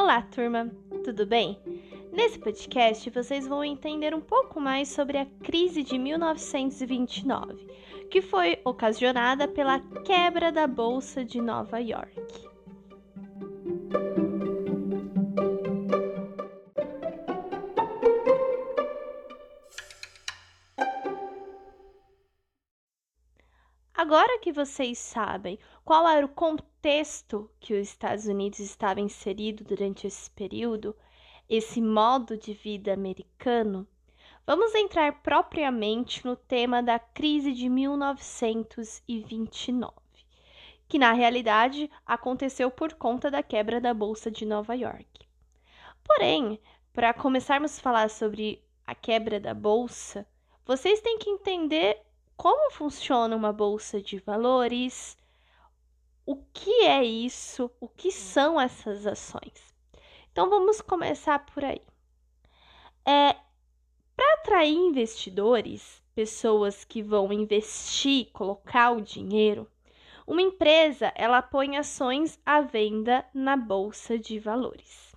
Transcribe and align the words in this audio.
Olá, 0.00 0.22
turma! 0.22 0.70
Tudo 1.02 1.26
bem? 1.26 1.58
Nesse 2.12 2.38
podcast 2.38 3.10
vocês 3.10 3.48
vão 3.48 3.64
entender 3.64 4.14
um 4.14 4.20
pouco 4.20 4.60
mais 4.60 4.86
sobre 4.86 5.18
a 5.18 5.26
crise 5.42 5.82
de 5.82 5.98
1929, 5.98 7.66
que 8.08 8.22
foi 8.22 8.60
ocasionada 8.64 9.48
pela 9.48 9.80
quebra 10.04 10.52
da 10.52 10.68
Bolsa 10.68 11.24
de 11.24 11.40
Nova 11.40 11.80
York. 11.80 12.14
Agora 23.92 24.38
que 24.38 24.52
vocês 24.52 24.96
sabem 24.96 25.58
qual 25.84 26.08
era 26.08 26.24
o 26.24 26.28
contexto 26.28 26.67
que 27.60 27.74
os 27.74 27.88
Estados 27.88 28.26
Unidos 28.26 28.60
estava 28.60 29.00
inserido 29.00 29.64
durante 29.64 30.06
esse 30.06 30.30
período, 30.30 30.94
esse 31.48 31.80
modo 31.80 32.36
de 32.36 32.52
vida 32.54 32.92
americano, 32.92 33.88
vamos 34.46 34.72
entrar 34.74 35.20
propriamente 35.20 36.24
no 36.24 36.36
tema 36.36 36.80
da 36.82 36.98
crise 36.98 37.52
de 37.52 37.68
1929, 37.68 39.92
que 40.88 40.98
na 40.98 41.12
realidade 41.12 41.90
aconteceu 42.06 42.70
por 42.70 42.94
conta 42.94 43.30
da 43.30 43.42
quebra 43.42 43.78
da 43.80 43.92
Bolsa 43.92 44.30
de 44.30 44.46
Nova 44.46 44.74
York. 44.74 45.06
Porém, 46.04 46.60
para 46.92 47.12
começarmos 47.12 47.78
a 47.78 47.82
falar 47.82 48.08
sobre 48.08 48.62
a 48.86 48.94
quebra 48.94 49.40
da 49.40 49.52
bolsa, 49.52 50.26
vocês 50.64 51.00
têm 51.00 51.18
que 51.18 51.28
entender 51.28 52.00
como 52.36 52.70
funciona 52.70 53.34
uma 53.34 53.52
bolsa 53.52 54.00
de 54.00 54.18
valores, 54.18 55.18
o 56.28 56.36
que 56.52 56.82
é 56.84 57.02
isso, 57.02 57.70
o 57.80 57.88
que 57.88 58.12
são 58.12 58.60
essas 58.60 59.06
ações. 59.06 59.74
Então 60.30 60.50
vamos 60.50 60.82
começar 60.82 61.38
por 61.46 61.64
aí. 61.64 61.80
É, 63.02 63.34
Para 64.14 64.34
atrair 64.34 64.76
investidores, 64.76 66.02
pessoas 66.14 66.84
que 66.84 67.00
vão 67.00 67.32
investir, 67.32 68.30
colocar 68.30 68.90
o 68.90 69.00
dinheiro, 69.00 69.66
uma 70.26 70.42
empresa 70.42 71.10
ela 71.14 71.40
põe 71.40 71.78
ações 71.78 72.38
à 72.44 72.60
venda 72.60 73.24
na 73.32 73.56
bolsa 73.56 74.18
de 74.18 74.38
valores, 74.38 75.16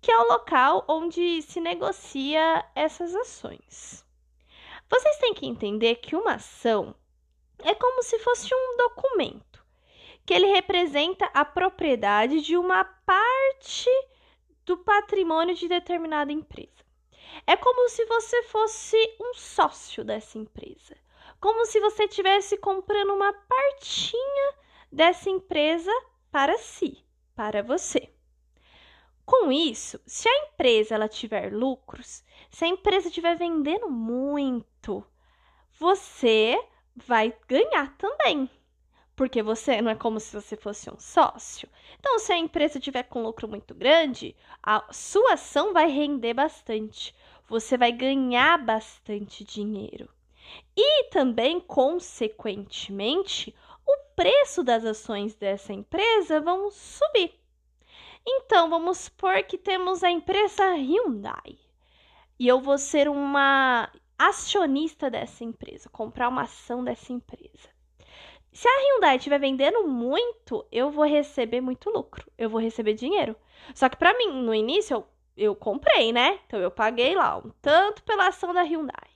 que 0.00 0.12
é 0.12 0.16
o 0.16 0.28
local 0.28 0.84
onde 0.86 1.42
se 1.42 1.60
negocia 1.60 2.64
essas 2.76 3.12
ações. 3.12 4.06
Vocês 4.88 5.18
têm 5.18 5.34
que 5.34 5.46
entender 5.46 5.96
que 5.96 6.14
uma 6.14 6.34
ação 6.34 6.94
é 7.58 7.74
como 7.74 8.04
se 8.04 8.20
fosse 8.20 8.54
um 8.54 8.76
documento, 8.76 9.51
que 10.24 10.32
ele 10.34 10.46
representa 10.46 11.26
a 11.34 11.44
propriedade 11.44 12.40
de 12.40 12.56
uma 12.56 12.84
parte 12.84 13.90
do 14.64 14.78
patrimônio 14.78 15.54
de 15.54 15.68
determinada 15.68 16.32
empresa. 16.32 16.82
É 17.46 17.56
como 17.56 17.88
se 17.88 18.04
você 18.06 18.42
fosse 18.44 18.96
um 19.20 19.34
sócio 19.34 20.04
dessa 20.04 20.38
empresa, 20.38 20.96
como 21.40 21.66
se 21.66 21.80
você 21.80 22.04
estivesse 22.04 22.56
comprando 22.58 23.14
uma 23.14 23.32
partinha 23.32 24.54
dessa 24.90 25.30
empresa 25.30 25.90
para 26.30 26.56
si, 26.58 27.04
para 27.34 27.62
você. 27.62 28.12
Com 29.24 29.50
isso, 29.50 30.00
se 30.06 30.28
a 30.28 30.38
empresa 30.46 30.94
ela 30.94 31.08
tiver 31.08 31.52
lucros, 31.52 32.22
se 32.50 32.64
a 32.64 32.68
empresa 32.68 33.08
estiver 33.08 33.36
vendendo 33.36 33.88
muito, 33.88 35.04
você 35.78 36.62
vai 36.94 37.34
ganhar 37.48 37.96
também. 37.96 38.50
Porque 39.22 39.40
você 39.40 39.80
não 39.80 39.92
é 39.92 39.94
como 39.94 40.18
se 40.18 40.34
você 40.34 40.56
fosse 40.56 40.90
um 40.90 40.98
sócio. 40.98 41.68
Então, 41.96 42.18
se 42.18 42.32
a 42.32 42.36
empresa 42.36 42.80
tiver 42.80 43.04
com 43.04 43.22
lucro 43.22 43.46
muito 43.46 43.72
grande, 43.72 44.34
a 44.60 44.92
sua 44.92 45.34
ação 45.34 45.72
vai 45.72 45.88
render 45.88 46.34
bastante. 46.34 47.14
Você 47.48 47.78
vai 47.78 47.92
ganhar 47.92 48.58
bastante 48.58 49.44
dinheiro. 49.44 50.08
E 50.76 51.04
também, 51.04 51.60
consequentemente, 51.60 53.54
o 53.86 53.96
preço 54.16 54.64
das 54.64 54.84
ações 54.84 55.36
dessa 55.36 55.72
empresa 55.72 56.40
vão 56.40 56.68
subir. 56.72 57.32
Então, 58.26 58.68
vamos 58.68 58.98
supor 58.98 59.40
que 59.44 59.56
temos 59.56 60.02
a 60.02 60.10
empresa 60.10 60.74
Hyundai 60.74 61.56
e 62.40 62.48
eu 62.48 62.60
vou 62.60 62.76
ser 62.76 63.08
uma 63.08 63.88
acionista 64.18 65.08
dessa 65.08 65.44
empresa, 65.44 65.88
comprar 65.88 66.28
uma 66.28 66.42
ação 66.42 66.82
dessa 66.82 67.12
empresa. 67.12 67.71
Se 68.52 68.68
a 68.68 68.70
Hyundai 68.70 69.16
estiver 69.16 69.38
vendendo 69.38 69.88
muito, 69.88 70.66
eu 70.70 70.90
vou 70.90 71.04
receber 71.06 71.62
muito 71.62 71.88
lucro, 71.88 72.30
eu 72.36 72.50
vou 72.50 72.60
receber 72.60 72.92
dinheiro. 72.92 73.34
Só 73.74 73.88
que 73.88 73.96
para 73.96 74.16
mim, 74.16 74.42
no 74.42 74.54
início, 74.54 74.96
eu, 74.96 75.06
eu 75.36 75.56
comprei, 75.56 76.12
né? 76.12 76.38
Então 76.46 76.60
eu 76.60 76.70
paguei 76.70 77.14
lá 77.14 77.38
um 77.38 77.50
tanto 77.62 78.02
pela 78.02 78.26
ação 78.26 78.52
da 78.52 78.62
Hyundai. 78.62 79.08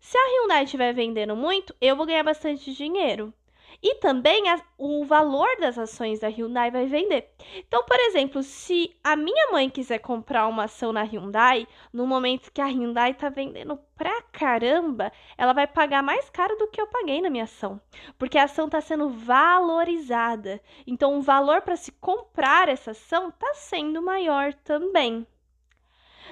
Se 0.00 0.16
a 0.16 0.28
Hyundai 0.28 0.64
estiver 0.64 0.92
vendendo 0.94 1.34
muito, 1.34 1.74
eu 1.80 1.96
vou 1.96 2.06
ganhar 2.06 2.22
bastante 2.22 2.72
dinheiro. 2.72 3.34
E 3.82 3.96
também 3.96 4.48
a, 4.48 4.60
o 4.78 5.04
valor 5.04 5.48
das 5.60 5.78
ações 5.78 6.20
da 6.20 6.28
Hyundai 6.28 6.70
vai 6.70 6.86
vender. 6.86 7.30
Então, 7.56 7.84
por 7.84 7.98
exemplo, 8.00 8.42
se 8.42 8.94
a 9.02 9.16
minha 9.16 9.52
mãe 9.52 9.68
quiser 9.68 9.98
comprar 9.98 10.46
uma 10.46 10.64
ação 10.64 10.92
na 10.92 11.02
Hyundai, 11.02 11.66
no 11.92 12.06
momento 12.06 12.52
que 12.52 12.60
a 12.60 12.66
Hyundai 12.66 13.10
está 13.12 13.28
vendendo 13.28 13.78
pra 13.96 14.22
caramba, 14.22 15.12
ela 15.36 15.52
vai 15.52 15.66
pagar 15.66 16.02
mais 16.02 16.28
caro 16.30 16.56
do 16.56 16.68
que 16.68 16.80
eu 16.80 16.86
paguei 16.86 17.20
na 17.20 17.30
minha 17.30 17.44
ação, 17.44 17.80
porque 18.18 18.38
a 18.38 18.44
ação 18.44 18.66
está 18.66 18.80
sendo 18.80 19.08
valorizada. 19.08 20.60
Então, 20.86 21.18
o 21.18 21.22
valor 21.22 21.62
para 21.62 21.76
se 21.76 21.92
comprar 21.92 22.68
essa 22.68 22.92
ação 22.92 23.28
está 23.28 23.54
sendo 23.54 24.02
maior 24.02 24.52
também. 24.54 25.26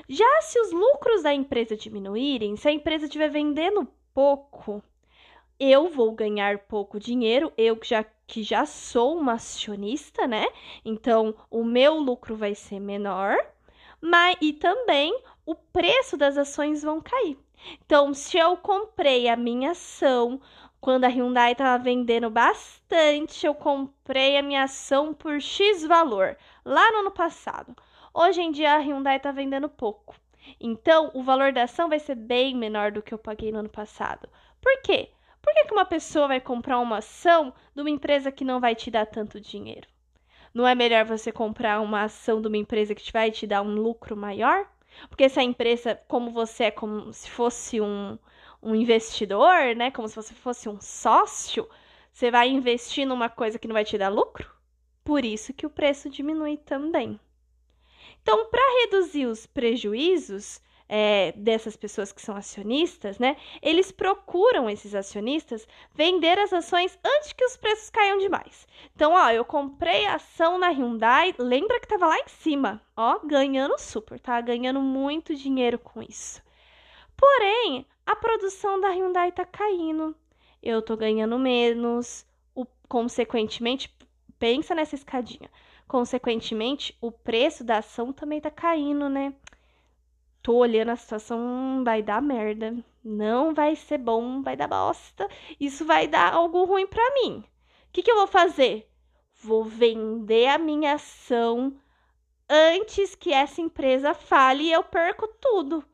Já 0.08 0.42
se 0.42 0.58
os 0.58 0.72
lucros 0.72 1.22
da 1.22 1.32
empresa 1.32 1.76
diminuírem, 1.76 2.56
se 2.56 2.68
a 2.68 2.72
empresa 2.72 3.04
estiver 3.04 3.28
vendendo 3.28 3.86
pouco, 4.14 4.82
eu 5.58 5.88
vou 5.88 6.12
ganhar 6.12 6.58
pouco 6.58 6.98
dinheiro, 6.98 7.52
eu 7.56 7.78
já 7.82 8.04
que 8.26 8.42
já 8.42 8.64
sou 8.64 9.18
uma 9.18 9.34
acionista, 9.34 10.26
né? 10.26 10.46
Então, 10.84 11.34
o 11.50 11.62
meu 11.62 11.98
lucro 11.98 12.34
vai 12.34 12.54
ser 12.54 12.80
menor, 12.80 13.36
mas 14.00 14.36
e 14.40 14.54
também 14.54 15.14
o 15.44 15.54
preço 15.54 16.16
das 16.16 16.38
ações 16.38 16.82
vão 16.82 17.00
cair. 17.00 17.38
Então, 17.84 18.14
se 18.14 18.38
eu 18.38 18.56
comprei 18.56 19.28
a 19.28 19.36
minha 19.36 19.72
ação 19.72 20.40
quando 20.80 21.04
a 21.04 21.08
Hyundai 21.08 21.52
estava 21.52 21.82
vendendo 21.82 22.30
bastante, 22.30 23.46
eu 23.46 23.54
comprei 23.54 24.36
a 24.36 24.42
minha 24.42 24.64
ação 24.64 25.12
por 25.14 25.40
X 25.40 25.84
valor 25.84 26.36
lá 26.64 26.90
no 26.90 27.00
ano 27.00 27.10
passado. 27.10 27.76
Hoje 28.14 28.40
em 28.40 28.50
dia 28.50 28.74
a 28.74 28.78
Hyundai 28.78 29.18
está 29.18 29.30
vendendo 29.30 29.68
pouco. 29.68 30.16
Então, 30.60 31.10
o 31.14 31.22
valor 31.22 31.52
da 31.52 31.64
ação 31.64 31.88
vai 31.88 32.00
ser 32.00 32.16
bem 32.16 32.56
menor 32.56 32.90
do 32.90 33.02
que 33.02 33.14
eu 33.14 33.18
paguei 33.18 33.52
no 33.52 33.58
ano 33.58 33.68
passado. 33.68 34.28
Por 34.60 34.82
quê? 34.82 35.10
Por 35.42 35.52
que, 35.52 35.64
que 35.64 35.74
uma 35.74 35.84
pessoa 35.84 36.28
vai 36.28 36.40
comprar 36.40 36.78
uma 36.78 36.98
ação 36.98 37.52
de 37.74 37.82
uma 37.82 37.90
empresa 37.90 38.30
que 38.30 38.44
não 38.44 38.60
vai 38.60 38.74
te 38.74 38.90
dar 38.90 39.06
tanto 39.06 39.40
dinheiro? 39.40 39.88
Não 40.54 40.66
é 40.66 40.74
melhor 40.74 41.04
você 41.04 41.32
comprar 41.32 41.80
uma 41.80 42.02
ação 42.02 42.40
de 42.40 42.46
uma 42.46 42.56
empresa 42.56 42.94
que 42.94 43.12
vai 43.12 43.30
te 43.30 43.46
dar 43.46 43.62
um 43.62 43.74
lucro 43.74 44.16
maior? 44.16 44.70
Porque 45.08 45.24
essa 45.24 45.42
empresa, 45.42 45.98
como 46.06 46.30
você 46.30 46.64
é 46.64 46.70
como 46.70 47.12
se 47.12 47.28
fosse 47.28 47.80
um, 47.80 48.18
um 48.62 48.74
investidor, 48.74 49.74
né? 49.74 49.90
Como 49.90 50.08
se 50.08 50.14
você 50.14 50.34
fosse 50.34 50.68
um 50.68 50.80
sócio, 50.80 51.68
você 52.12 52.30
vai 52.30 52.48
investir 52.48 53.06
numa 53.06 53.28
coisa 53.28 53.58
que 53.58 53.66
não 53.66 53.74
vai 53.74 53.84
te 53.84 53.98
dar 53.98 54.10
lucro? 54.10 54.50
Por 55.02 55.24
isso 55.24 55.52
que 55.52 55.66
o 55.66 55.70
preço 55.70 56.08
diminui 56.08 56.56
também. 56.58 57.18
Então, 58.22 58.48
para 58.48 58.82
reduzir 58.82 59.26
os 59.26 59.46
prejuízos, 59.46 60.60
é, 60.88 61.32
dessas 61.32 61.76
pessoas 61.76 62.12
que 62.12 62.20
são 62.22 62.36
acionistas, 62.36 63.18
né? 63.18 63.36
Eles 63.60 63.90
procuram 63.90 64.68
esses 64.68 64.94
acionistas 64.94 65.66
vender 65.94 66.38
as 66.38 66.52
ações 66.52 66.98
antes 67.04 67.32
que 67.32 67.44
os 67.44 67.56
preços 67.56 67.90
caiam 67.90 68.18
demais. 68.18 68.66
Então, 68.94 69.12
ó, 69.12 69.30
eu 69.30 69.44
comprei 69.44 70.06
a 70.06 70.16
ação 70.16 70.58
na 70.58 70.68
Hyundai, 70.68 71.34
lembra 71.38 71.80
que 71.80 71.88
tava 71.88 72.06
lá 72.06 72.18
em 72.18 72.28
cima, 72.28 72.80
ó, 72.96 73.18
ganhando 73.20 73.78
super, 73.78 74.18
tá? 74.20 74.40
Ganhando 74.40 74.80
muito 74.80 75.34
dinheiro 75.34 75.78
com 75.78 76.02
isso. 76.02 76.42
Porém, 77.16 77.86
a 78.04 78.16
produção 78.16 78.80
da 78.80 78.88
Hyundai 78.88 79.32
tá 79.32 79.44
caindo. 79.44 80.14
Eu 80.62 80.82
tô 80.82 80.96
ganhando 80.96 81.38
menos, 81.38 82.26
o, 82.54 82.66
consequentemente, 82.88 83.92
pensa 84.38 84.74
nessa 84.74 84.94
escadinha. 84.94 85.50
Consequentemente, 85.86 86.96
o 87.00 87.12
preço 87.12 87.62
da 87.62 87.78
ação 87.78 88.12
também 88.12 88.40
tá 88.40 88.50
caindo, 88.50 89.08
né? 89.08 89.34
Tô 90.42 90.54
olhando 90.56 90.90
a 90.90 90.96
situação, 90.96 91.82
vai 91.84 92.02
dar 92.02 92.20
merda. 92.20 92.76
Não 93.04 93.54
vai 93.54 93.76
ser 93.76 93.98
bom, 93.98 94.42
vai 94.42 94.56
dar 94.56 94.68
bosta. 94.68 95.28
Isso 95.58 95.84
vai 95.84 96.06
dar 96.08 96.34
algo 96.34 96.64
ruim 96.64 96.86
para 96.86 97.14
mim. 97.14 97.38
O 97.38 97.92
que, 97.92 98.02
que 98.02 98.10
eu 98.10 98.16
vou 98.16 98.26
fazer? 98.26 98.88
Vou 99.42 99.64
vender 99.64 100.48
a 100.48 100.58
minha 100.58 100.94
ação 100.94 101.74
antes 102.48 103.14
que 103.14 103.32
essa 103.32 103.60
empresa 103.60 104.14
fale 104.14 104.64
e 104.64 104.72
eu 104.72 104.82
perco 104.84 105.28
tudo. 105.40 105.84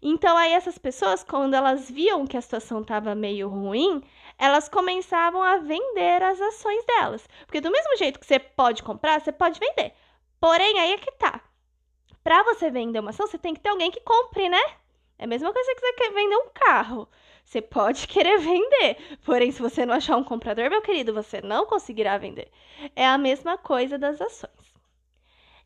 Então 0.00 0.36
aí 0.36 0.52
essas 0.52 0.78
pessoas, 0.78 1.24
quando 1.24 1.54
elas 1.54 1.90
viam 1.90 2.26
que 2.26 2.36
a 2.36 2.40
situação 2.40 2.80
estava 2.80 3.14
meio 3.14 3.48
ruim, 3.48 4.02
elas 4.38 4.68
começavam 4.68 5.42
a 5.42 5.56
vender 5.58 6.22
as 6.22 6.40
ações 6.40 6.84
delas. 6.84 7.28
Porque 7.46 7.60
do 7.60 7.70
mesmo 7.70 7.96
jeito 7.96 8.20
que 8.20 8.26
você 8.26 8.38
pode 8.38 8.82
comprar, 8.82 9.20
você 9.20 9.32
pode 9.32 9.58
vender. 9.58 9.92
Porém, 10.40 10.78
aí 10.78 10.92
é 10.92 10.98
que 10.98 11.10
tá. 11.12 11.40
Para 12.28 12.42
você 12.42 12.70
vender 12.70 13.00
uma 13.00 13.08
ação, 13.08 13.26
você 13.26 13.38
tem 13.38 13.54
que 13.54 13.60
ter 13.60 13.70
alguém 13.70 13.90
que 13.90 14.02
compre, 14.02 14.50
né? 14.50 14.60
É 15.18 15.24
a 15.24 15.26
mesma 15.26 15.50
coisa 15.50 15.74
que 15.74 15.80
você 15.80 15.92
quer 15.94 16.12
vender 16.12 16.36
um 16.36 16.50
carro. 16.50 17.08
Você 17.42 17.62
pode 17.62 18.04
querer 18.06 18.38
vender, 18.38 19.18
porém, 19.24 19.50
se 19.50 19.62
você 19.62 19.86
não 19.86 19.94
achar 19.94 20.14
um 20.18 20.22
comprador, 20.22 20.68
meu 20.68 20.82
querido, 20.82 21.14
você 21.14 21.40
não 21.40 21.64
conseguirá 21.64 22.18
vender. 22.18 22.50
É 22.94 23.06
a 23.06 23.16
mesma 23.16 23.56
coisa 23.56 23.96
das 23.96 24.20
ações. 24.20 24.74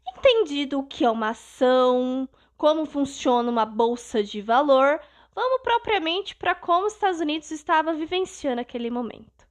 Entendido 0.06 0.78
o 0.78 0.86
que 0.86 1.04
é 1.04 1.10
uma 1.10 1.30
ação, 1.30 2.28
como 2.56 2.86
funciona 2.86 3.50
uma 3.50 3.66
bolsa 3.66 4.22
de 4.22 4.40
valor, 4.40 5.00
vamos 5.34 5.62
propriamente 5.62 6.36
para 6.36 6.54
como 6.54 6.86
os 6.86 6.92
Estados 6.92 7.18
Unidos 7.18 7.50
estava 7.50 7.92
vivenciando 7.92 8.60
aquele 8.60 8.88
momento. 8.88 9.41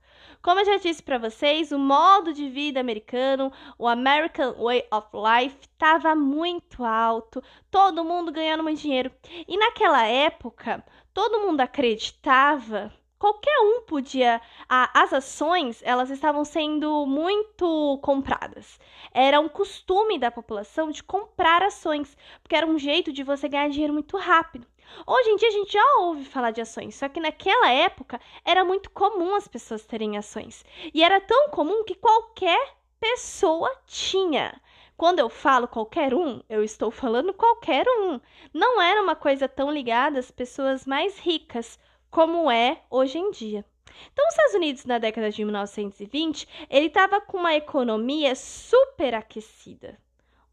Como 0.42 0.60
eu 0.60 0.66
já 0.66 0.78
disse 0.78 1.04
para 1.04 1.20
vocês, 1.20 1.72
o 1.72 1.78
modo 1.78 2.34
de 2.34 2.50
vida 2.50 2.80
americano, 2.80 3.52
o 3.78 3.88
American 3.88 4.54
Way 4.54 4.88
of 4.92 5.08
Life, 5.14 5.58
estava 5.62 6.16
muito 6.16 6.84
alto, 6.84 7.44
todo 7.70 8.04
mundo 8.04 8.32
ganhando 8.32 8.64
muito 8.64 8.82
dinheiro. 8.82 9.12
E 9.48 9.56
naquela 9.56 10.04
época, 10.06 10.84
todo 11.14 11.42
mundo 11.42 11.62
acreditava 11.62 12.92
qualquer 13.22 13.56
um 13.60 13.82
podia. 13.82 14.42
as 14.68 15.14
ações 15.14 15.80
elas 15.86 16.10
estavam 16.10 16.44
sendo 16.44 17.06
muito 17.06 18.00
compradas. 18.02 18.80
Era 19.14 19.40
um 19.40 19.48
costume 19.48 20.18
da 20.18 20.32
população 20.32 20.90
de 20.90 21.04
comprar 21.04 21.62
ações, 21.62 22.18
porque 22.42 22.56
era 22.56 22.66
um 22.66 22.80
jeito 22.80 23.14
de 23.14 23.24
você 23.24 23.48
ganhar 23.48 23.70
dinheiro 23.70 23.94
muito 23.94 24.18
rápido. 24.18 24.66
Hoje 25.06 25.30
em 25.30 25.36
dia 25.36 25.50
a 25.50 25.52
gente 25.52 25.72
já 25.72 26.00
ouve 26.00 26.26
falar 26.26 26.50
de 26.50 26.62
ações, 26.62 26.96
só 26.96 27.08
que 27.08 27.20
naquela 27.20 27.70
época 27.72 28.20
era 28.44 28.66
muito 28.66 28.90
comum 28.90 29.36
as 29.36 29.48
pessoas 29.48 29.86
terem 29.86 30.18
ações. 30.18 30.66
E 30.92 31.04
era 31.04 31.22
tão 31.22 31.50
comum 31.50 31.84
que 31.84 31.94
qualquer 31.94 32.74
pessoa 33.00 33.72
tinha. 33.86 34.60
Quando 34.98 35.20
eu 35.20 35.30
falo 35.30 35.68
qualquer 35.68 36.14
um, 36.16 36.42
eu 36.50 36.64
estou 36.64 36.90
falando 36.90 37.34
qualquer 37.36 37.86
um. 37.88 38.20
Não 38.52 38.82
era 38.82 39.02
uma 39.02 39.16
coisa 39.16 39.48
tão 39.48 39.72
ligada 39.72 40.20
às 40.20 40.32
pessoas 40.32 40.88
mais 40.88 41.20
ricas 41.20 41.80
como 42.12 42.52
é 42.52 42.82
hoje 42.90 43.18
em 43.18 43.32
dia. 43.32 43.66
Então, 44.12 44.26
os 44.28 44.34
Estados 44.34 44.56
Unidos 44.56 44.86
na 44.86 44.98
década 44.98 45.32
de 45.32 45.44
1920, 45.44 46.48
ele 46.70 46.88
estava 46.88 47.22
com 47.22 47.38
uma 47.38 47.56
economia 47.56 48.36
superaquecida, 48.36 49.98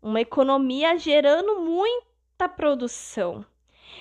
uma 0.00 0.20
economia 0.20 0.96
gerando 0.96 1.60
muita 1.60 2.48
produção 2.48 3.44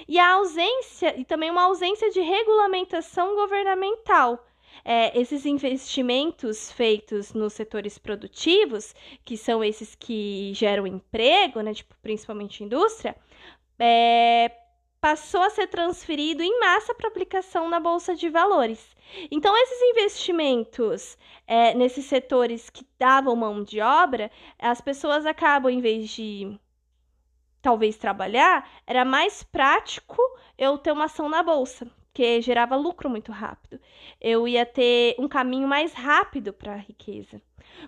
e 0.07 0.19
a 0.19 0.33
ausência 0.33 1.19
e 1.19 1.25
também 1.25 1.49
uma 1.49 1.63
ausência 1.63 2.11
de 2.11 2.19
regulamentação 2.19 3.35
governamental. 3.35 4.45
É, 4.85 5.17
esses 5.19 5.45
investimentos 5.45 6.71
feitos 6.71 7.33
nos 7.33 7.53
setores 7.53 7.97
produtivos, 7.97 8.93
que 9.25 9.35
são 9.35 9.63
esses 9.63 9.95
que 9.95 10.51
geram 10.53 10.85
emprego, 10.85 11.61
né, 11.61 11.73
tipo, 11.73 11.95
principalmente 12.01 12.63
indústria, 12.63 13.15
é, 13.79 14.51
passou 15.07 15.41
a 15.41 15.49
ser 15.49 15.67
transferido 15.67 16.43
em 16.43 16.59
massa 16.59 16.93
para 16.93 17.07
aplicação 17.07 17.69
na 17.69 17.79
Bolsa 17.79 18.13
de 18.13 18.27
Valores. 18.27 18.93
Então, 19.31 19.55
esses 19.55 19.81
investimentos 19.83 21.17
é, 21.47 21.73
nesses 21.73 22.07
setores 22.07 22.69
que 22.69 22.85
davam 22.99 23.33
mão 23.33 23.63
de 23.63 23.79
obra, 23.79 24.29
as 24.59 24.81
pessoas 24.81 25.25
acabam, 25.25 25.71
em 25.71 25.79
vez 25.79 26.09
de 26.09 26.59
talvez 27.61 27.95
trabalhar, 27.95 28.69
era 28.85 29.05
mais 29.05 29.43
prático 29.43 30.21
eu 30.57 30.77
ter 30.77 30.91
uma 30.91 31.05
ação 31.05 31.29
na 31.29 31.41
bolsa, 31.41 31.89
que 32.17 32.41
gerava 32.41 32.75
lucro 32.75 33.07
muito 33.07 33.31
rápido. 33.31 33.79
Eu 34.19 34.47
ia 34.47 34.65
ter 34.65 35.15
um 35.19 35.27
caminho 35.27 35.67
mais 35.67 35.93
rápido 35.93 36.51
para 36.51 36.73
a 36.73 36.77
riqueza. 36.77 37.39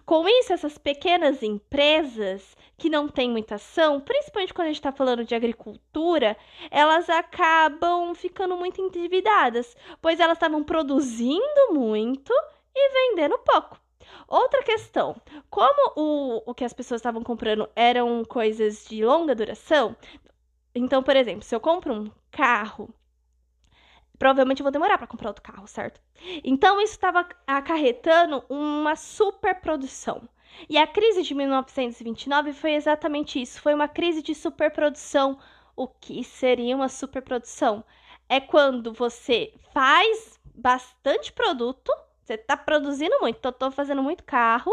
Com 0.06 0.30
isso, 0.30 0.54
essas 0.54 0.78
pequenas 0.78 1.42
empresas 1.42 2.56
que 2.78 2.92
não 2.92 3.10
têm 3.10 3.28
muita 3.28 3.56
ação, 3.56 4.00
principalmente 4.00 4.54
quando 4.54 4.68
a 4.68 4.70
gente 4.70 4.76
está 4.76 4.92
falando 4.92 5.26
de 5.26 5.34
agricultura, 5.34 6.38
elas 6.70 7.10
acabam 7.10 8.14
ficando 8.14 8.56
muito 8.56 8.80
endividadas, 8.80 9.76
pois 10.00 10.20
elas 10.20 10.38
estavam 10.38 10.64
produzindo 10.64 11.74
muito 11.74 12.32
e 12.76 13.10
vendendo 13.10 13.36
pouco. 13.40 13.82
Outra 14.28 14.62
questão, 14.62 15.20
como 15.50 15.94
o, 15.96 16.52
o 16.52 16.54
que 16.54 16.64
as 16.64 16.74
pessoas 16.74 17.00
estavam 17.00 17.24
comprando 17.24 17.68
eram 17.76 18.24
coisas 18.24 18.86
de 18.86 19.04
longa 19.04 19.34
duração, 19.34 19.96
então, 20.76 21.02
por 21.02 21.16
exemplo, 21.16 21.42
se 21.42 21.56
eu 21.56 21.60
compro 21.60 21.94
um 21.94 22.12
carro, 22.30 22.94
provavelmente 24.20 24.60
eu 24.60 24.66
vou 24.66 24.72
demorar 24.72 24.98
para 24.98 25.08
comprar 25.08 25.30
outro 25.30 25.42
carro, 25.42 25.68
certo? 25.68 26.00
Então, 26.44 26.80
isso 26.80 26.94
estava 26.94 27.28
acarretando 27.48 28.44
uma 28.48 28.96
superprodução. 28.96 30.30
E 30.70 30.78
a 30.78 30.86
crise 30.86 31.24
de 31.24 31.34
1929 31.34 32.54
foi 32.54 32.74
exatamente 32.74 33.42
isso, 33.42 33.62
foi 33.62 33.74
uma 33.74 33.88
crise 33.88 34.22
de 34.22 34.36
superprodução. 34.36 35.40
O 35.76 35.88
que 35.88 36.24
seria 36.24 36.76
uma 36.76 36.90
superprodução? 36.90 37.84
É 38.28 38.40
quando 38.40 38.94
você 38.94 39.54
faz 39.74 40.40
bastante 40.54 41.32
produto 41.32 41.92
você 42.30 42.36
está 42.36 42.56
produzindo 42.56 43.18
muito, 43.20 43.38
então 43.38 43.50
estou 43.50 43.72
fazendo 43.72 44.04
muito 44.04 44.24
carro, 44.24 44.72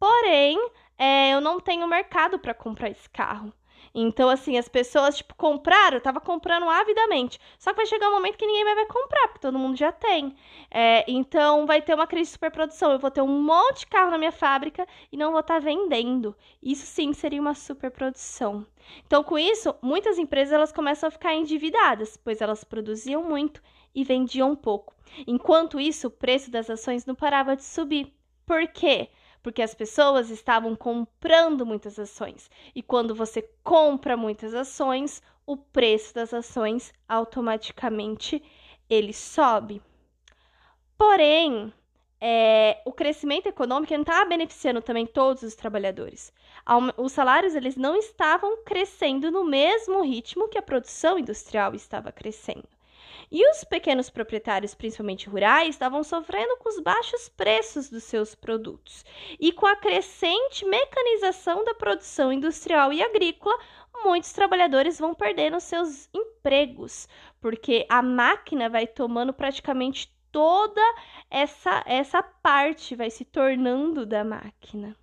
porém, 0.00 0.58
é, 0.98 1.32
eu 1.32 1.40
não 1.40 1.60
tenho 1.60 1.86
mercado 1.86 2.40
para 2.40 2.52
comprar 2.52 2.90
esse 2.90 3.08
carro. 3.08 3.52
Então, 3.94 4.28
assim, 4.28 4.56
as 4.56 4.68
pessoas, 4.68 5.18
tipo, 5.18 5.34
compraram, 5.34 6.00
tava 6.00 6.20
comprando 6.20 6.68
avidamente. 6.68 7.38
Só 7.58 7.70
que 7.70 7.76
vai 7.76 7.86
chegar 7.86 8.08
um 8.08 8.14
momento 8.14 8.38
que 8.38 8.46
ninguém 8.46 8.64
mais 8.64 8.76
vai 8.76 8.86
comprar, 8.86 9.28
porque 9.28 9.40
todo 9.40 9.58
mundo 9.58 9.76
já 9.76 9.92
tem. 9.92 10.34
É, 10.70 11.04
então, 11.06 11.66
vai 11.66 11.82
ter 11.82 11.94
uma 11.94 12.06
crise 12.06 12.30
de 12.30 12.32
superprodução. 12.32 12.92
Eu 12.92 12.98
vou 12.98 13.10
ter 13.10 13.20
um 13.20 13.42
monte 13.42 13.80
de 13.80 13.86
carro 13.88 14.10
na 14.10 14.18
minha 14.18 14.32
fábrica 14.32 14.86
e 15.10 15.16
não 15.16 15.30
vou 15.30 15.40
estar 15.40 15.54
tá 15.54 15.60
vendendo. 15.60 16.34
Isso 16.62 16.86
sim 16.86 17.12
seria 17.12 17.40
uma 17.40 17.54
superprodução. 17.54 18.66
Então, 19.06 19.22
com 19.22 19.38
isso, 19.38 19.74
muitas 19.82 20.18
empresas 20.18 20.52
elas 20.52 20.72
começam 20.72 21.08
a 21.08 21.12
ficar 21.12 21.34
endividadas, 21.34 22.16
pois 22.16 22.40
elas 22.40 22.64
produziam 22.64 23.22
muito 23.22 23.62
e 23.94 24.02
vendiam 24.04 24.56
pouco. 24.56 24.94
Enquanto 25.26 25.78
isso, 25.78 26.06
o 26.06 26.10
preço 26.10 26.50
das 26.50 26.70
ações 26.70 27.04
não 27.04 27.14
parava 27.14 27.54
de 27.54 27.64
subir. 27.64 28.12
Por 28.46 28.66
quê? 28.68 29.10
Porque 29.42 29.62
as 29.62 29.74
pessoas 29.74 30.30
estavam 30.30 30.76
comprando 30.76 31.66
muitas 31.66 31.98
ações. 31.98 32.50
E 32.74 32.82
quando 32.82 33.14
você 33.14 33.42
compra 33.62 34.16
muitas 34.16 34.54
ações, 34.54 35.20
o 35.44 35.56
preço 35.56 36.14
das 36.14 36.32
ações 36.32 36.92
automaticamente 37.08 38.42
ele 38.88 39.12
sobe. 39.12 39.82
Porém, 40.96 41.72
é, 42.20 42.80
o 42.84 42.92
crescimento 42.92 43.48
econômico 43.48 43.92
não 43.94 44.02
estava 44.02 44.24
beneficiando 44.24 44.80
também 44.80 45.04
todos 45.04 45.42
os 45.42 45.56
trabalhadores. 45.56 46.32
Os 46.96 47.10
salários 47.10 47.56
eles 47.56 47.74
não 47.74 47.96
estavam 47.96 48.62
crescendo 48.64 49.28
no 49.28 49.44
mesmo 49.44 50.02
ritmo 50.02 50.48
que 50.48 50.56
a 50.56 50.62
produção 50.62 51.18
industrial 51.18 51.74
estava 51.74 52.12
crescendo. 52.12 52.68
E 53.30 53.48
os 53.50 53.64
pequenos 53.64 54.10
proprietários, 54.10 54.74
principalmente 54.74 55.28
rurais, 55.28 55.70
estavam 55.70 56.02
sofrendo 56.02 56.56
com 56.58 56.68
os 56.68 56.80
baixos 56.80 57.28
preços 57.28 57.88
dos 57.88 58.04
seus 58.04 58.34
produtos. 58.34 59.04
E 59.38 59.52
com 59.52 59.66
a 59.66 59.76
crescente 59.76 60.64
mecanização 60.64 61.64
da 61.64 61.74
produção 61.74 62.32
industrial 62.32 62.92
e 62.92 63.02
agrícola, 63.02 63.58
muitos 64.04 64.32
trabalhadores 64.32 64.98
vão 64.98 65.14
perdendo 65.14 65.60
seus 65.60 66.08
empregos, 66.14 67.08
porque 67.40 67.86
a 67.88 68.02
máquina 68.02 68.68
vai 68.68 68.86
tomando 68.86 69.32
praticamente 69.32 70.12
toda 70.30 70.80
essa 71.30 71.82
essa 71.86 72.22
parte 72.22 72.96
vai 72.96 73.10
se 73.10 73.24
tornando 73.24 74.06
da 74.06 74.24
máquina. 74.24 74.96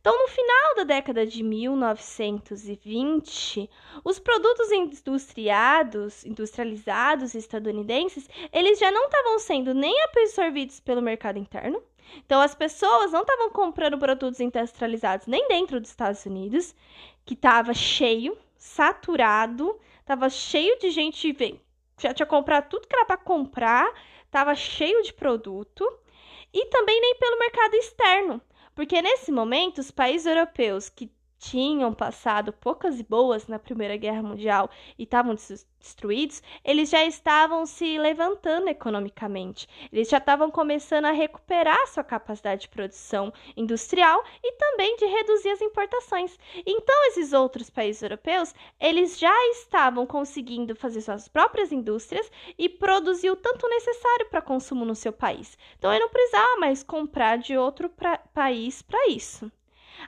Então, 0.00 0.16
no 0.16 0.28
final 0.28 0.76
da 0.76 0.84
década 0.84 1.26
de 1.26 1.42
1920, 1.42 3.68
os 4.04 4.18
produtos 4.18 4.70
industriados, 4.70 6.24
industrializados 6.24 7.34
estadunidenses, 7.34 8.28
eles 8.52 8.78
já 8.78 8.90
não 8.90 9.06
estavam 9.06 9.38
sendo 9.38 9.72
nem 9.74 10.02
absorvidos 10.04 10.80
pelo 10.80 11.02
mercado 11.02 11.38
interno. 11.38 11.82
Então, 12.24 12.40
as 12.40 12.54
pessoas 12.54 13.12
não 13.12 13.20
estavam 13.22 13.50
comprando 13.50 13.98
produtos 13.98 14.40
industrializados 14.40 15.26
nem 15.26 15.46
dentro 15.48 15.80
dos 15.80 15.90
Estados 15.90 16.24
Unidos, 16.24 16.74
que 17.26 17.34
estava 17.34 17.74
cheio, 17.74 18.38
saturado, 18.56 19.78
estava 20.00 20.30
cheio 20.30 20.78
de 20.78 20.90
gente 20.90 21.34
já 21.98 22.14
tinha 22.14 22.26
comprado 22.26 22.68
tudo 22.68 22.86
que 22.86 22.94
era 22.94 23.04
para 23.04 23.16
comprar, 23.16 23.92
estava 24.24 24.54
cheio 24.54 25.02
de 25.02 25.12
produto, 25.12 25.84
e 26.52 26.66
também 26.66 27.00
nem 27.00 27.16
pelo 27.16 27.38
mercado 27.38 27.74
externo. 27.74 28.40
Porque 28.78 29.02
nesse 29.02 29.32
momento, 29.32 29.78
os 29.80 29.90
países 29.90 30.24
europeus 30.24 30.88
que 30.88 31.10
tinham 31.38 31.94
passado 31.94 32.52
poucas 32.52 32.98
e 32.98 33.04
boas 33.04 33.46
na 33.46 33.58
Primeira 33.58 33.96
Guerra 33.96 34.22
Mundial 34.22 34.68
e 34.98 35.04
estavam 35.04 35.34
destruídos, 35.34 36.42
eles 36.64 36.90
já 36.90 37.04
estavam 37.04 37.64
se 37.64 37.96
levantando 37.98 38.68
economicamente. 38.68 39.68
Eles 39.92 40.08
já 40.08 40.18
estavam 40.18 40.50
começando 40.50 41.04
a 41.04 41.12
recuperar 41.12 41.86
sua 41.86 42.02
capacidade 42.02 42.62
de 42.62 42.68
produção 42.68 43.32
industrial 43.56 44.22
e 44.42 44.52
também 44.54 44.96
de 44.96 45.06
reduzir 45.06 45.50
as 45.50 45.62
importações. 45.62 46.38
Então, 46.66 47.06
esses 47.06 47.32
outros 47.32 47.70
países 47.70 48.02
europeus, 48.02 48.54
eles 48.80 49.18
já 49.18 49.34
estavam 49.52 50.06
conseguindo 50.06 50.74
fazer 50.74 51.00
suas 51.00 51.28
próprias 51.28 51.70
indústrias 51.70 52.30
e 52.58 52.68
produzir 52.68 53.30
o 53.30 53.36
tanto 53.36 53.68
necessário 53.68 54.28
para 54.28 54.42
consumo 54.42 54.84
no 54.84 54.94
seu 54.94 55.12
país. 55.12 55.56
Então, 55.78 55.92
ele 55.92 56.00
não 56.00 56.10
precisava 56.10 56.56
mais 56.56 56.82
comprar 56.82 57.38
de 57.38 57.56
outro 57.56 57.88
pra 57.88 58.18
país 58.18 58.82
para 58.82 59.08
isso. 59.08 59.50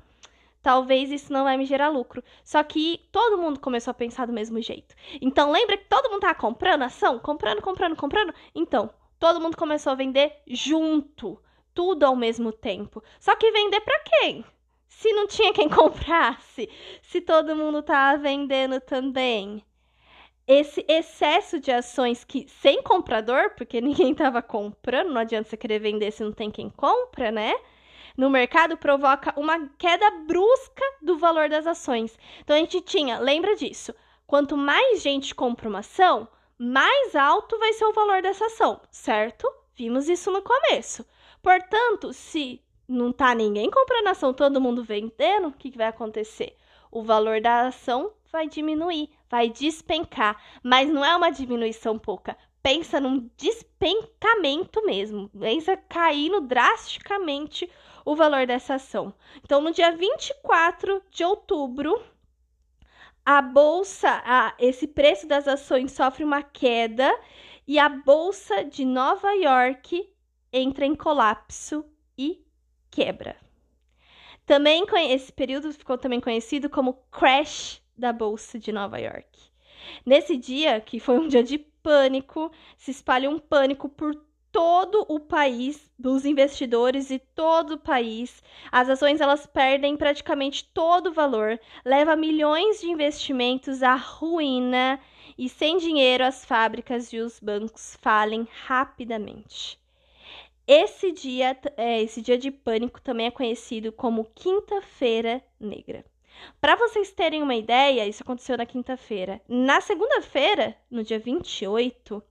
Talvez 0.62 1.11
isso 1.11 1.33
não 1.33 1.43
vai 1.43 1.57
me 1.57 1.65
gerar 1.65 1.88
lucro. 1.88 2.23
Só 2.45 2.62
que 2.62 3.00
todo 3.11 3.37
mundo 3.37 3.59
começou 3.59 3.91
a 3.91 3.95
pensar 3.95 4.29
do 4.29 4.33
mesmo 4.33 4.62
jeito. 4.62 4.95
Então, 5.21 5.50
lembra 5.50 5.77
que 5.77 5.87
todo 5.87 6.09
mundo 6.09 6.21
tá 6.21 6.37
comprando 6.37 6.83
ação? 6.83 7.19
Comprando, 7.19 7.61
comprando, 7.61 7.97
comprando? 7.97 8.33
Então, 8.55 8.91
todo 9.19 9.41
mundo 9.41 9.57
começou 9.57 9.91
a 9.91 9.97
vender 9.97 10.37
junto 10.47 11.37
tudo 11.75 12.07
ao 12.07 12.15
mesmo 12.15 12.53
tempo. 12.53 13.03
Só 13.19 13.35
que 13.35 13.50
vender 13.50 13.81
para 13.81 13.99
quem? 14.05 14.45
Se 14.99 15.12
não 15.12 15.28
tinha 15.28 15.52
quem 15.52 15.69
comprasse, 15.71 16.69
se 17.02 17.21
todo 17.21 17.55
mundo 17.55 17.85
tava 17.85 18.19
vendendo 18.19 18.81
também. 18.81 19.64
Esse 20.45 20.85
excesso 20.88 21.61
de 21.61 21.71
ações 21.71 22.25
que 22.25 22.49
sem 22.49 22.83
comprador, 22.83 23.50
porque 23.57 23.78
ninguém 23.81 24.12
tava 24.12 24.43
comprando, 24.43 25.11
não 25.12 25.21
adianta 25.21 25.49
você 25.49 25.57
querer 25.57 25.78
vender 25.78 26.11
se 26.11 26.25
não 26.25 26.33
tem 26.33 26.50
quem 26.50 26.69
compra, 26.69 27.31
né? 27.31 27.55
No 28.17 28.28
mercado 28.28 28.76
provoca 28.76 29.33
uma 29.38 29.69
queda 29.78 30.11
brusca 30.26 30.83
do 31.00 31.17
valor 31.17 31.49
das 31.49 31.64
ações. 31.64 32.19
Então 32.40 32.57
a 32.57 32.59
gente 32.59 32.81
tinha, 32.81 33.21
lembra 33.21 33.55
disso? 33.55 33.95
Quanto 34.26 34.57
mais 34.57 35.00
gente 35.00 35.33
compra 35.33 35.69
uma 35.69 35.78
ação, 35.78 36.26
mais 36.59 37.14
alto 37.14 37.57
vai 37.57 37.73
ser 37.73 37.85
o 37.85 37.93
valor 37.93 38.21
dessa 38.21 38.47
ação, 38.47 38.81
certo? 38.90 39.49
Vimos 39.76 40.09
isso 40.09 40.33
no 40.33 40.43
começo. 40.43 41.07
Portanto, 41.40 42.12
se 42.12 42.61
não 42.88 43.12
tá 43.12 43.35
ninguém 43.35 43.71
comprando 43.71 44.09
ação, 44.09 44.33
todo 44.33 44.61
mundo 44.61 44.83
vendendo, 44.83 45.49
o 45.49 45.52
que, 45.52 45.71
que 45.71 45.76
vai 45.76 45.88
acontecer? 45.88 46.57
O 46.90 47.02
valor 47.02 47.40
da 47.40 47.66
ação 47.66 48.12
vai 48.33 48.49
diminuir, 48.49 49.11
vai 49.28 49.50
despencar, 49.50 50.42
mas 50.62 50.88
não 50.88 51.04
é 51.04 51.14
uma 51.14 51.30
diminuição 51.30 51.99
pouca. 51.99 52.37
Pensa 52.62 52.99
num 52.99 53.30
despencamento 53.37 54.85
mesmo, 54.85 55.28
pensa 55.28 55.76
caindo 55.76 56.40
drasticamente 56.40 57.71
o 58.04 58.16
valor 58.16 58.47
dessa 58.47 58.75
ação. 58.75 59.12
Então, 59.45 59.61
no 59.61 59.71
dia 59.71 59.92
24 59.95 61.02
de 61.11 61.25
outubro, 61.25 62.02
a 63.25 63.42
bolsa, 63.42 64.23
a, 64.25 64.54
esse 64.59 64.88
preço 64.88 65.26
das 65.26 65.47
ações 65.47 65.92
sofre 65.92 66.25
uma 66.25 66.42
queda 66.42 67.14
e 67.66 67.78
a 67.78 67.88
bolsa 67.88 68.64
de 68.64 68.87
Nova 68.87 69.30
York 69.33 70.11
entra 70.50 70.87
em 70.87 70.95
colapso 70.95 71.85
e 72.16 72.42
quebra. 72.90 73.37
Também 74.47 74.85
esse 75.11 75.33
período 75.33 75.73
ficou 75.73 75.99
também 75.99 76.21
conhecido 76.21 76.71
como 76.71 76.95
crash 77.11 77.83
da 77.97 78.12
bolsa 78.12 78.59
de 78.59 78.73
Nova 78.73 78.99
York. 78.99 79.26
Nesse 80.04 80.37
dia, 80.37 80.80
que 80.80 80.99
foi 80.99 81.18
um 81.18 81.28
dia 81.28 81.42
de 81.42 81.59
pânico, 81.59 82.50
se 82.76 82.90
espalha 82.90 83.28
um 83.28 83.38
pânico 83.38 83.88
por 83.88 84.14
todo 84.50 85.04
o 85.09 85.21
país, 85.21 85.90
dos 85.99 86.25
investidores 86.25 87.11
e 87.11 87.18
todo 87.18 87.73
o 87.73 87.78
país. 87.78 88.42
As 88.73 88.88
ações 88.88 89.21
elas 89.21 89.47
perdem 89.47 89.97
praticamente 89.97 90.64
todo 90.73 91.09
o 91.09 91.12
valor, 91.12 91.61
leva 91.85 92.16
milhões 92.16 92.80
de 92.80 92.88
investimentos 92.88 93.83
à 93.83 93.95
ruína 93.95 94.99
e 95.37 95.49
sem 95.49 95.78
dinheiro 95.78 96.25
as 96.25 96.45
fábricas 96.45 97.12
e 97.12 97.18
os 97.18 97.38
bancos 97.38 97.97
falem 98.00 98.49
rapidamente. 98.66 99.78
Esse 100.70 101.12
dia, 101.12 101.58
é, 101.78 102.02
esse 102.02 102.20
dia 102.20 102.37
de 102.37 102.50
pânico 102.50 103.00
também 103.00 103.25
é 103.25 103.30
conhecido 103.30 103.90
como 103.90 104.26
Quinta-feira 104.34 105.42
Negra. 105.58 106.04
Para 106.60 106.76
vocês 106.76 107.10
terem 107.10 107.42
uma 107.42 107.54
ideia, 107.54 108.06
isso 108.06 108.22
aconteceu 108.22 108.58
na 108.58 108.66
quinta-feira. 108.66 109.40
Na 109.48 109.80
segunda-feira, 109.80 110.76
no 110.90 111.02
dia 111.02 111.18
28, 111.18 112.22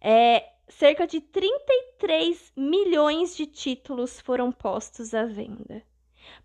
é, 0.00 0.50
cerca 0.68 1.06
de 1.06 1.20
33 1.20 2.50
milhões 2.56 3.36
de 3.36 3.44
títulos 3.44 4.18
foram 4.18 4.50
postos 4.50 5.12
à 5.12 5.26
venda, 5.26 5.82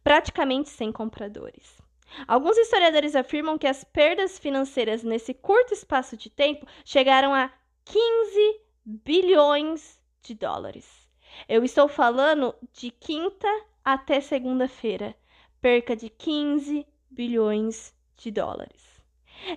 praticamente 0.03 0.67
sem 0.67 0.91
compradores. 0.91 1.81
Alguns 2.27 2.57
historiadores 2.57 3.15
afirmam 3.15 3.57
que 3.57 3.67
as 3.67 3.86
perdas 3.86 4.38
financeiras 4.38 5.01
nesse 5.01 5.34
curto 5.34 5.74
espaço 5.74 6.17
de 6.17 6.29
tempo 6.29 6.67
chegaram 6.84 7.34
a 7.34 7.53
15 7.86 8.60
bilhões 8.84 9.98
de 10.22 10.36
dólares. 10.36 11.05
Eu 11.48 11.63
estou 11.63 11.88
falando 11.88 12.54
de 12.74 12.92
quinta 12.92 13.48
até 13.84 14.22
segunda-feira, 14.22 15.15
perca 15.62 15.96
de 15.96 16.10
15 16.10 16.86
bilhões 17.10 17.96
de 18.18 18.30
dólares. 18.32 18.84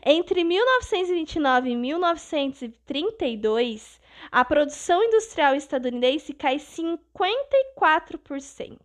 Entre 0.04 0.44
1929 0.44 1.70
e 1.70 1.76
1932, 1.76 3.98
a 4.30 4.44
produção 4.44 5.02
industrial 5.02 5.54
estadunidense 5.54 6.34
cai 6.34 6.56
54% 6.56 8.78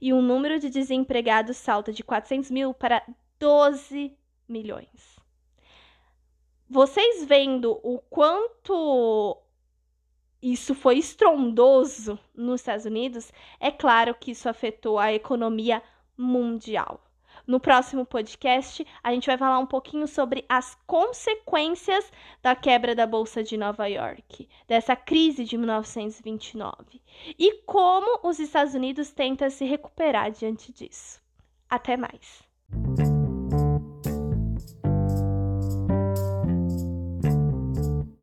e 0.00 0.12
o 0.12 0.20
número 0.20 0.58
de 0.58 0.68
desempregados 0.70 1.56
salta 1.56 1.92
de 1.92 2.04
400 2.04 2.50
mil 2.50 2.74
para 2.74 3.02
12 3.38 4.12
milhões. 4.48 5.16
Vocês 6.68 7.24
vendo 7.24 7.78
o 7.82 8.00
quanto 8.10 9.40
isso 10.52 10.74
foi 10.74 10.98
estrondoso 10.98 12.18
nos 12.34 12.60
Estados 12.60 12.84
Unidos, 12.84 13.32
é 13.58 13.70
claro 13.70 14.14
que 14.14 14.30
isso 14.30 14.48
afetou 14.48 14.98
a 14.98 15.12
economia 15.12 15.82
mundial. 16.16 17.00
No 17.46 17.60
próximo 17.60 18.04
podcast, 18.04 18.84
a 19.02 19.12
gente 19.12 19.26
vai 19.26 19.38
falar 19.38 19.58
um 19.58 19.66
pouquinho 19.66 20.06
sobre 20.08 20.44
as 20.48 20.76
consequências 20.86 22.10
da 22.42 22.56
quebra 22.56 22.94
da 22.94 23.06
Bolsa 23.06 23.42
de 23.42 23.56
Nova 23.56 23.86
York, 23.86 24.48
dessa 24.66 24.96
crise 24.96 25.44
de 25.44 25.56
1929, 25.56 27.00
e 27.38 27.62
como 27.62 28.20
os 28.22 28.40
Estados 28.40 28.74
Unidos 28.74 29.12
tentam 29.12 29.48
se 29.48 29.64
recuperar 29.64 30.30
diante 30.32 30.72
disso. 30.72 31.20
Até 31.68 31.96
mais! 31.96 33.15